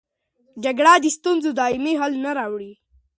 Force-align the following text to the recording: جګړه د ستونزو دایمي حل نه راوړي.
جګړه 0.63 0.93
د 1.03 1.05
ستونزو 1.17 1.49
دایمي 1.59 1.93
حل 2.01 2.13
نه 2.25 2.31
راوړي. 2.37 2.71